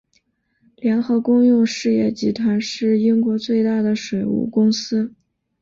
[0.77, 5.13] 联合公用事业集团是英国最大的水务公司。